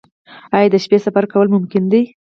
[0.55, 2.01] آیا د شپې سفر کول ممکن دي؟